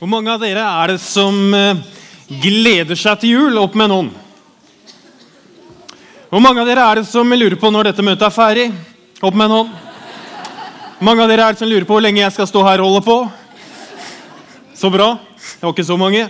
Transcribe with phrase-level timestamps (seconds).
[0.00, 1.78] Hvor mange av dere er det som eh,
[2.42, 3.58] gleder seg til jul?
[3.62, 4.08] Opp med noen.
[6.32, 8.64] Hvor mange av dere er det som lurer på når dette møtet er ferdig?
[9.22, 9.70] Opp med noen.
[10.98, 12.82] Hvor mange av dere er det som lurer på hvor lenge jeg skal stå her
[12.82, 13.16] og holde på?
[14.74, 15.12] Så bra.
[15.38, 16.26] Det var ikke så mange.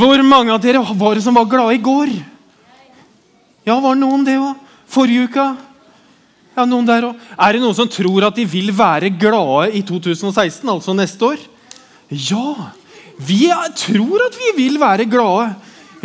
[0.00, 2.16] Hvor mange av dere var det som var glade i går?
[3.68, 4.64] Ja, var det noen det òg?
[4.88, 5.46] Forrige uka?
[6.56, 7.30] Ja, noen der også.
[7.36, 11.48] Er det noen som tror at de vil være glade i 2016, altså neste år?
[12.08, 12.77] Ja!
[13.18, 15.54] Vi tror at vi vil være glade.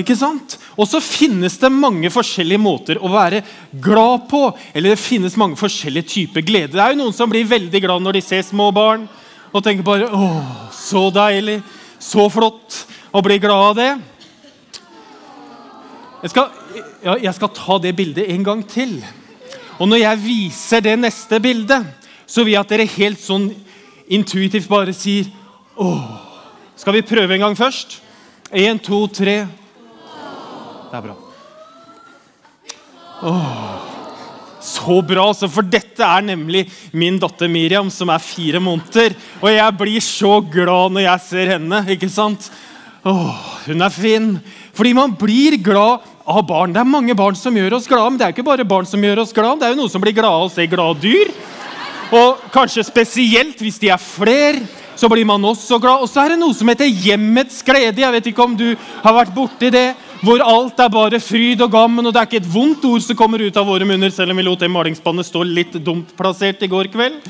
[0.02, 0.55] Ikke sant?
[0.73, 3.44] Og så finnes det mange forskjellige måter å være
[3.84, 4.48] glad på.
[4.73, 6.73] Eller det finnes mange forskjellige typer glede.
[6.73, 9.05] Det er jo noen som blir veldig glad når de ser små barn
[9.54, 10.30] og tenker bare Å,
[10.73, 11.59] så deilig.
[12.02, 12.81] Så flott
[13.13, 13.91] å bli glad av det.
[16.23, 16.49] Jeg skal,
[17.04, 18.98] ja, jeg skal ta det bildet en gang til.
[19.77, 21.85] Og når jeg viser det neste bildet,
[22.26, 23.49] så vil jeg at dere helt sånn
[24.09, 25.30] intuitivt bare sier
[25.77, 26.23] Åh.
[26.84, 27.93] Skal vi prøve en gang først?
[28.51, 29.45] Én, to, tre.
[30.91, 31.13] Det er bra.
[33.23, 33.53] Åh.
[34.59, 39.15] Så bra, altså, for dette er nemlig min datter Miriam, som er fire måneder.
[39.40, 41.81] Og jeg blir så glad når jeg ser henne.
[41.95, 42.51] ikke sant?
[43.07, 43.31] Åh,
[43.70, 44.29] hun er fin.
[44.75, 46.75] Fordi man blir glad av barn.
[46.75, 48.99] Det er mange barn som gjør oss glade, men det er ikke bare barn som
[48.99, 49.62] gjør oss glade.
[49.63, 51.31] Det er jo noen som blir glade av å se glade dyr.
[52.12, 56.04] Og kanskje spesielt hvis de er flere så blir man også glad.
[56.04, 58.02] Og så er det noe som heter hjemmets glede.
[58.04, 59.94] Jeg vet ikke om du har vært borti det.
[60.24, 63.18] Hvor alt er bare fryd og gammen, og det er ikke et vondt ord som
[63.20, 66.64] kommer ut av våre munner, selv om vi lot det malingsspannet stå litt dumt plassert
[66.64, 67.25] i går kveld.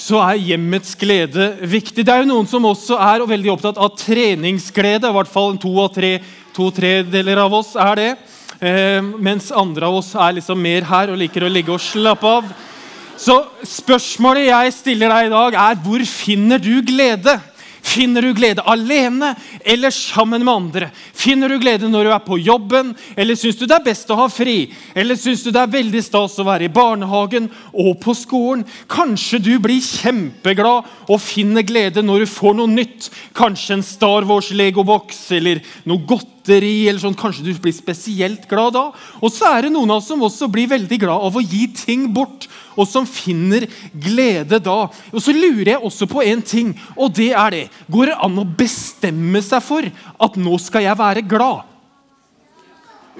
[0.00, 2.04] Så er hjemmets glede viktig.
[2.04, 5.08] Det er jo noen som også er veldig opptatt av treningsglede.
[5.08, 6.18] I hvert fall to av tre,
[6.56, 8.10] to tredeler av oss er det.
[8.60, 12.36] Eh, mens andre av oss er liksom mer her og liker å ligge og slappe
[12.40, 12.52] av.
[13.20, 13.36] Så
[13.68, 17.36] spørsmålet jeg stiller deg i dag, er hvor finner du glede?
[17.80, 19.32] Finner du glede alene
[19.64, 20.88] eller sammen med andre?
[21.16, 24.18] Finner du glede når du er på jobben, eller syns du det er best å
[24.20, 24.70] ha fri?
[24.94, 28.64] Eller syns du det er veldig stas å være i barnehagen og på skolen?
[28.90, 33.10] Kanskje du blir kjempeglad og finner glede når du får noe nytt.
[33.36, 36.88] Kanskje en Star Wars-legoboks eller noe godteri.
[36.88, 37.18] eller sånn.
[37.18, 38.90] Kanskje du blir spesielt glad da.
[39.20, 41.66] Og så er det noen av oss som også blir veldig glad av å gi
[41.74, 42.48] ting bort
[42.80, 44.78] og som finner glede da.
[45.12, 47.64] Og Så lurer jeg også på en ting, og det er det.
[47.90, 51.66] Går det an å bestemme seg for at nå skal jeg være glad?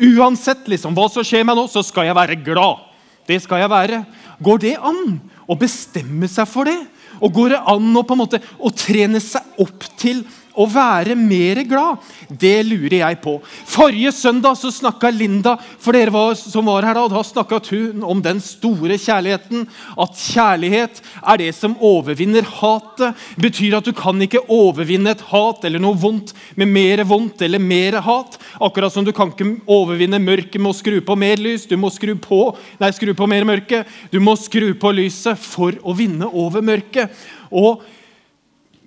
[0.01, 2.87] Uansett liksom, hva som skjer meg nå, så skal jeg være glad.
[3.29, 4.05] Det skal jeg være.
[4.41, 6.79] Går det an å bestemme seg for det?
[7.21, 10.23] Og går det an å, på en måte, å trene seg opp til
[10.59, 12.01] å være mer glad?
[12.29, 13.37] Det lurer jeg på.
[13.69, 17.71] Forrige søndag så snakka Linda for dere var, som var her da, og da snakket
[17.75, 19.67] hun om den store kjærligheten.
[20.01, 23.17] At kjærlighet er det som overvinner hatet.
[23.41, 27.63] betyr at du kan ikke overvinne et hat eller noe vondt med mer vondt eller
[27.63, 28.39] mer hat.
[28.61, 31.67] Akkurat som du kan ikke overvinne mørket med å skru på mer lys.
[31.67, 32.43] Du må skru på,
[32.81, 33.85] nei, skru på mer mørke.
[34.11, 37.11] Du må skru på lyset for å vinne over mørket.
[37.51, 37.83] Og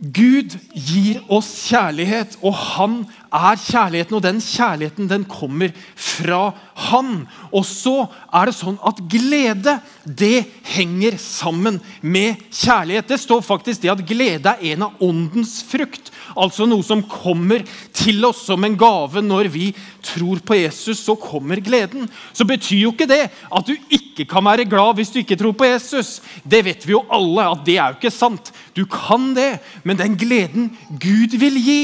[0.03, 2.95] Gud gir oss kjærlighet, og han
[3.31, 4.17] er kjærligheten.
[4.17, 6.49] Og den kjærligheten den kommer fra
[6.89, 7.23] han.
[7.55, 7.95] Og så
[8.27, 10.43] er det sånn at glede det
[10.73, 13.07] henger sammen med kjærlighet.
[13.13, 16.11] Det står faktisk det at glede er en av åndens frukt.
[16.35, 17.63] Altså noe som kommer
[17.95, 19.71] til oss som en gave når vi
[20.03, 20.99] tror på Jesus.
[20.99, 22.09] Så kommer gleden.
[22.35, 25.55] Så betyr jo ikke det at du ikke kan være glad hvis du ikke tror
[25.57, 26.21] på Jesus.
[26.45, 28.53] Det vet vi jo alle at det er jo ikke sant.
[28.77, 31.83] Du kan det, men den gleden Gud vil gi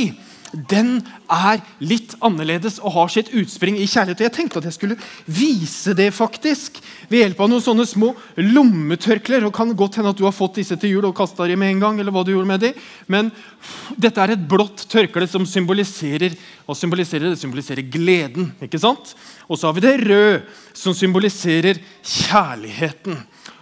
[0.54, 1.00] den
[1.30, 4.22] er litt annerledes og har sitt utspring i kjærlighet.
[4.22, 6.80] Og Jeg tenkte at jeg skulle vise det faktisk
[7.10, 9.46] ved hjelp av noen sånne små lommetørklær.
[9.46, 11.76] og kan godt hende at du har fått disse til jul og kasta dem med
[11.76, 12.00] en gang.
[12.00, 12.74] eller hva du gjorde med dem.
[13.08, 13.32] Men
[13.98, 17.40] dette er et blått tørkle som symboliserer hva symboliserer det?
[17.42, 18.52] symboliserer gleden.
[18.62, 19.16] ikke sant?
[19.50, 20.42] Og så har vi det røde,
[20.74, 23.18] som symboliserer kjærligheten.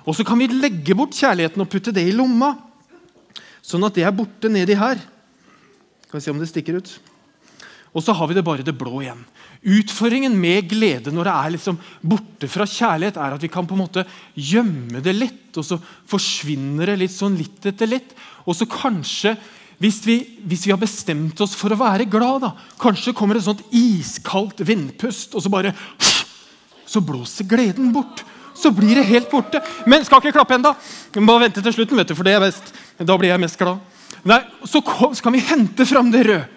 [0.05, 2.57] Og så kan vi legge bort kjærligheten og putte det i lomma,
[3.63, 4.99] sånn at det er borte nedi her.
[6.07, 6.91] Skal vi se om det stikker ut.
[7.97, 9.23] Og så har vi det bare det blå igjen.
[9.67, 13.75] Utfordringen med glede når det er liksom borte fra kjærlighet, er at vi kan på
[13.75, 14.03] en måte
[14.35, 18.13] gjemme det litt, og så forsvinner det litt sånn litt etter litt.
[18.45, 19.33] Og så kanskje,
[19.81, 23.43] hvis vi, hvis vi har bestemt oss for å være glad, da, kanskje kommer det
[23.43, 25.75] et sånt iskaldt vindpust, og så bare
[26.87, 28.21] Så blåser gleden bort.
[28.55, 29.59] Så blir det helt borte.
[29.85, 30.71] Men skal ikke klappe ennå.
[31.19, 32.71] Må vente til slutten, vet du, for det er best.
[32.95, 33.81] Da blir jeg mest glad.
[34.27, 36.47] Nei, så kan vi hente fram det røde,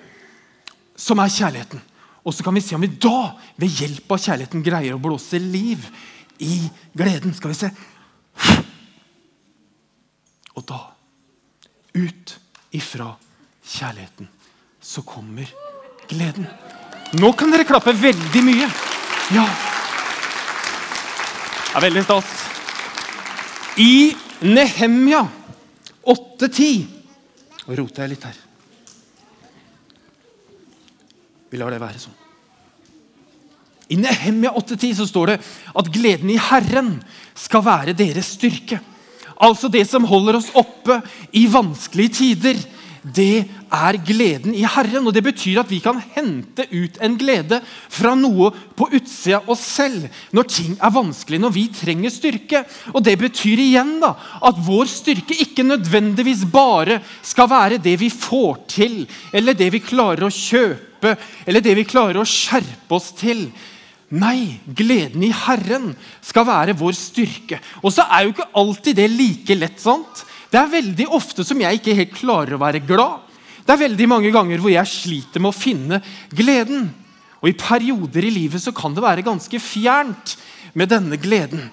[0.98, 1.82] som er kjærligheten.
[2.26, 3.30] Og så kan vi se om vi da,
[3.60, 5.86] ved hjelp av kjærligheten, greier å blåse liv
[6.42, 7.32] i gleden.
[7.36, 7.70] Skal vi se.
[10.58, 10.82] Og da,
[11.94, 12.36] ut
[12.76, 13.14] ifra
[13.64, 14.28] kjærligheten,
[14.82, 15.48] så kommer
[16.10, 16.50] gleden.
[17.22, 18.68] Nå kan dere klappe veldig mye.
[19.30, 19.46] Ja.
[21.70, 22.38] Det er veldig stas.
[23.78, 23.92] I
[24.42, 25.22] Nehemja
[26.02, 26.99] 8.10
[27.66, 28.38] Nå roter jeg litt her.
[31.50, 32.16] Vi lar det være sånn.
[33.90, 35.38] I Nehemia 8.10 så står det
[35.80, 36.92] at gleden i Herren
[37.34, 38.78] skal være deres styrke.
[39.40, 41.00] Altså det som holder oss oppe
[41.34, 42.60] i vanskelige tider.
[43.00, 45.06] Det er gleden i Herren.
[45.06, 49.62] og Det betyr at vi kan hente ut en glede fra noe på utsida oss
[49.78, 52.64] selv når ting er vanskelig, når vi trenger styrke.
[52.92, 54.12] Og Det betyr igjen da,
[54.42, 59.02] at vår styrke ikke nødvendigvis bare skal være det vi får til,
[59.32, 61.16] eller det vi klarer å kjøpe,
[61.46, 63.48] eller det vi klarer å skjerpe oss til.
[64.10, 65.92] Nei, gleden i Herren
[66.26, 67.60] skal være vår styrke.
[67.80, 69.78] Og så er jo ikke alltid det like lett.
[69.80, 70.26] sant?
[70.50, 73.26] Det er veldig ofte som jeg ikke helt klarer å være glad.
[73.62, 76.00] Det er veldig mange ganger hvor jeg sliter med å finne
[76.34, 76.88] gleden.
[77.40, 80.34] Og I perioder i livet så kan det være ganske fjernt
[80.74, 81.68] med denne gleden.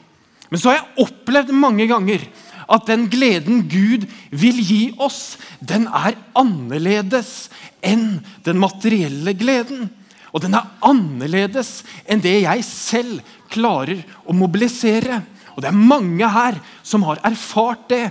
[0.52, 2.24] Men så har jeg opplevd mange ganger
[2.68, 7.48] at den gleden Gud vil gi oss, den er annerledes
[7.84, 9.88] enn den materielle gleden.
[10.36, 15.22] Og den er annerledes enn det jeg selv klarer å mobilisere.
[15.56, 18.04] Og det er mange her som har erfart det.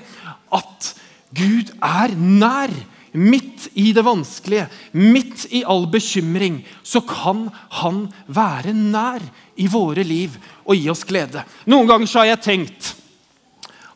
[0.54, 0.92] At
[1.36, 2.74] Gud er nær.
[3.16, 7.46] Midt i det vanskelige, midt i all bekymring, så kan
[7.78, 9.24] han være nær
[9.56, 10.34] i våre liv
[10.66, 11.40] og gi oss glede.
[11.64, 12.90] Noen ganger så har jeg tenkt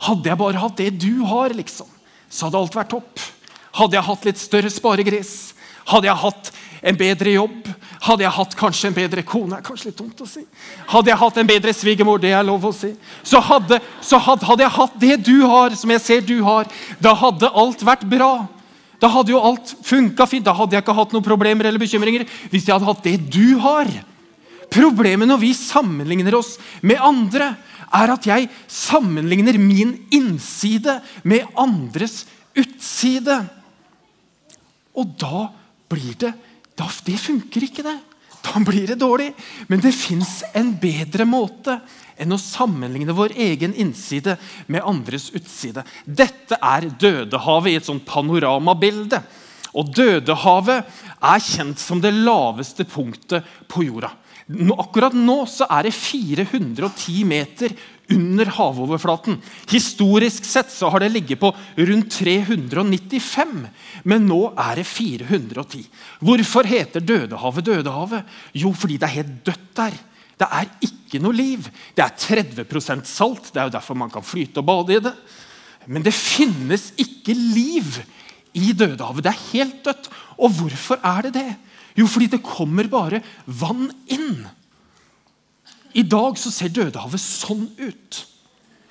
[0.07, 1.89] Hadde jeg bare hatt det du har, liksom,
[2.33, 3.21] så hadde alt vært topp.
[3.77, 5.35] Hadde jeg hatt litt større sparegris,
[5.91, 7.69] hadde jeg hatt en bedre jobb,
[8.01, 10.41] hadde jeg hatt kanskje en bedre kone er kanskje litt dumt å si.
[10.89, 12.95] Hadde jeg hatt en bedre svigermor, det er lov å si.
[13.23, 16.71] Så, hadde, så hadde, hadde, jeg hatt det du har, som jeg ser du har,
[17.03, 18.33] da hadde alt vært bra.
[19.01, 20.47] Da hadde jo alt funka fint.
[20.49, 22.25] Da hadde jeg ikke hatt noen problemer eller bekymringer.
[22.53, 23.89] hvis jeg hadde hatt det du har.
[24.73, 27.55] Problemet når vi sammenligner oss med andre,
[27.91, 32.23] er at jeg sammenligner min innside med andres
[32.57, 33.43] utside.
[34.97, 35.49] Og da
[35.91, 36.33] blir det
[36.81, 37.99] da, det funker ikke, det.
[38.41, 39.31] Da blir det dårlig.
[39.69, 41.77] Men det fins en bedre måte
[42.21, 44.37] enn å sammenligne vår egen innside
[44.69, 45.85] med andres utside.
[46.05, 49.21] Dette er Dødehavet i et sånt panoramabilde.
[49.77, 50.89] Og Dødehavet
[51.21, 54.13] er kjent som det laveste punktet på jorda.
[54.51, 57.77] Akkurat nå så er det 410 meter
[58.11, 59.39] under havoverflaten.
[59.71, 63.67] Historisk sett så har det ligget på rundt 395,
[64.05, 65.85] men nå er det 410.
[66.21, 68.39] Hvorfor heter Dødehavet Dødehavet?
[68.55, 69.99] Jo, fordi det er helt dødt der.
[70.41, 71.67] Det er ikke noe liv.
[71.97, 73.51] Det er 30% salt.
[73.53, 75.13] Det er jo derfor man kan flyte og bade i det.
[75.87, 78.01] Men det finnes ikke liv
[78.57, 79.25] i Dødehavet.
[79.25, 80.09] Det er helt dødt.
[80.41, 81.51] Og hvorfor er det det?
[81.99, 84.47] Jo, fordi det kommer bare vann inn.
[85.95, 88.25] I dag så ser Dødehavet sånn ut.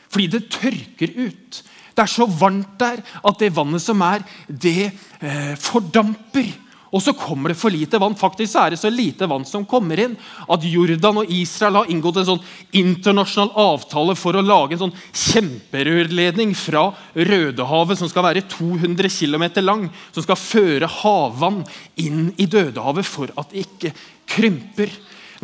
[0.10, 1.62] Fordi det tørker ut.
[1.94, 6.50] Det er så varmt der at det vannet som er, det eh, fordamper.
[6.90, 8.16] Og så kommer det for lite vann.
[8.18, 10.16] Faktisk er det så lite vann som kommer inn
[10.50, 12.48] at Jordan og Israel har inngått en sånn
[12.82, 19.46] internasjonal avtale for å lage en sånn kjemperørledning fra Rødehavet, som skal være 200 km
[19.62, 19.86] lang,
[20.16, 21.62] som skal føre havvann
[22.02, 23.94] inn i Dødehavet for at det ikke
[24.30, 24.96] krymper.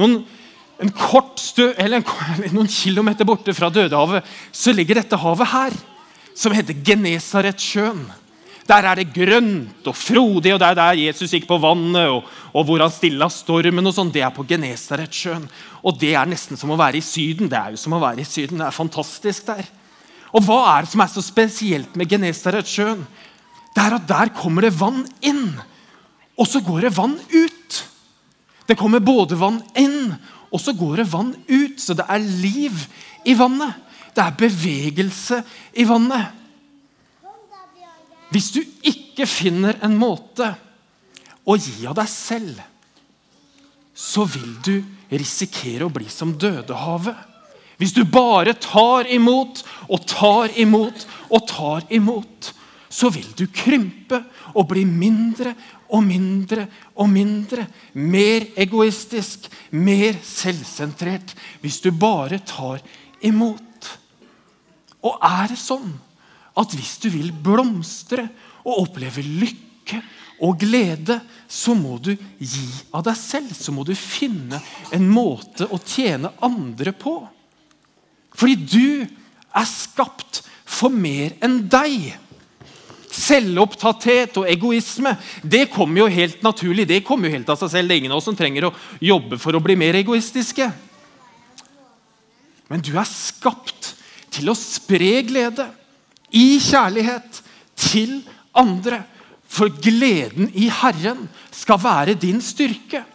[0.02, 0.24] Noen
[0.82, 5.76] en kort stø, eller en, noen kilometer borte fra Dødehavet så ligger dette havet her,
[6.36, 8.04] som heter Genesaretsjøen.
[8.66, 12.10] Der er det grønt og frodig, og det er der Jesus gikk på vannet.
[12.10, 13.86] og, og hvor han stilla stormen.
[13.86, 15.46] og sånn, Det er på Genesaretsjøen.
[15.86, 17.48] Og det er nesten som å være i Syden.
[17.52, 18.58] Det er jo som å være i Syden.
[18.58, 19.70] Det er fantastisk der.
[20.34, 23.06] Og hva er det som er så spesielt med Genesaretsjøen?
[23.76, 25.52] Det er at der kommer det vann inn,
[26.40, 27.82] og så går det vann ut.
[28.66, 30.16] Det kommer både vann inn,
[30.56, 31.76] og så går det vann ut.
[31.82, 32.86] Så det er liv
[33.28, 33.76] i vannet.
[34.16, 35.42] Det er bevegelse
[35.76, 36.32] i vannet.
[38.32, 40.48] Hvis du ikke finner en måte
[41.46, 42.62] å gi av deg selv,
[43.96, 44.76] så vil du
[45.12, 47.16] risikere å bli som Dødehavet.
[47.80, 52.54] Hvis du bare tar imot og tar imot og tar imot,
[52.96, 54.22] så vil du krympe
[54.56, 55.52] og bli mindre
[55.92, 57.66] og mindre og mindre.
[58.00, 61.36] Mer egoistisk, mer selvsentrert.
[61.60, 62.80] Hvis du bare tar
[63.26, 63.92] imot.
[65.06, 65.92] Og er det sånn
[66.56, 68.30] at hvis du vil blomstre
[68.64, 70.00] og oppleve lykke
[70.46, 73.52] og glede, så må du gi av deg selv.
[73.52, 74.62] Så må du finne
[74.96, 77.20] en måte å tjene andre på.
[78.36, 79.04] Fordi du
[79.56, 82.16] er skapt for mer enn deg.
[83.16, 86.88] Selvopptatthet og egoisme det kommer jo helt naturlig.
[86.90, 87.88] Det kommer jo helt av seg selv.
[87.88, 90.68] Det er ingen av oss som trenger å jobbe for å bli mer egoistiske.
[92.68, 93.94] Men du er skapt
[94.36, 95.68] til å spre glede
[96.36, 97.42] i kjærlighet
[97.80, 98.20] til
[98.58, 99.04] andre.
[99.46, 103.06] For gleden i Herren skal være din styrke.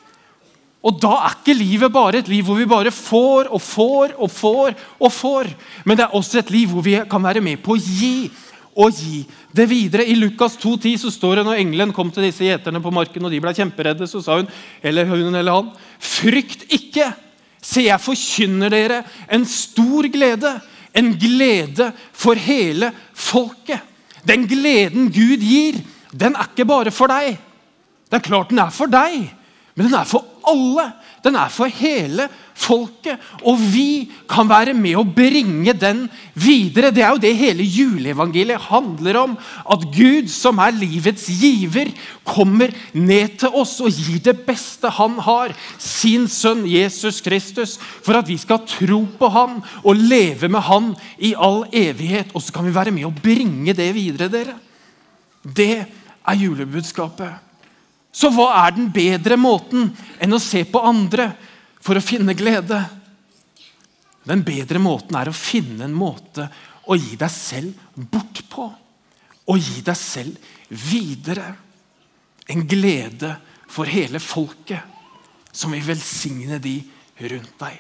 [0.80, 4.30] Og Da er ikke livet bare et liv hvor vi bare får og får og
[4.30, 4.74] får.
[4.98, 5.50] og får.
[5.84, 8.30] Men det er også et liv hvor vi kan være med på å gi
[8.78, 9.24] og gi
[9.56, 10.06] det videre.
[10.06, 13.32] I Lukas 2,10 så står det når engelen kom til disse gjeterne på marken og
[13.32, 14.50] de ble kjemperedde, så sa hun
[14.82, 17.10] eller hun eller han, frykt ikke,
[17.60, 20.54] se jeg forkynner dere en stor glede.
[20.96, 23.78] En glede for hele folket.
[24.26, 25.78] Den gleden Gud gir,
[26.10, 27.36] den er ikke bare for deg.
[28.10, 29.28] Det er klart den er for deg,
[29.76, 30.88] men den er for alle.
[31.24, 33.20] Den er for hele folket.
[33.44, 36.92] Og vi kan være med å bringe den videre.
[36.94, 39.34] Det er jo det hele juleevangeliet handler om.
[39.68, 41.92] At Gud, som er livets giver,
[42.24, 48.16] kommer ned til oss og gir det beste han har, sin sønn Jesus Kristus, for
[48.20, 52.32] at vi skal tro på han og leve med han i all evighet.
[52.32, 54.56] Og så kan vi være med å bringe det videre, dere.
[55.44, 57.49] Det er julebudskapet.
[58.12, 59.90] Så hva er den bedre måten
[60.20, 61.30] enn å se på andre
[61.80, 62.80] for å finne glede?
[64.26, 66.48] Den bedre måten er å finne en måte
[66.90, 68.66] å gi deg selv bort på.
[69.50, 70.50] Og gi deg selv
[70.90, 71.54] videre.
[72.50, 73.36] En glede
[73.70, 74.98] for hele folket
[75.52, 76.76] som vil velsigne de
[77.30, 77.78] rundt deg.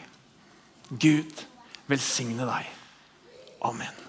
[0.90, 1.44] Gud
[1.90, 2.70] velsigne deg.
[3.66, 3.99] Amen.